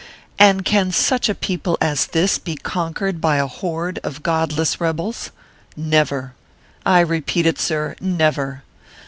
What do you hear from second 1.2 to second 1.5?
a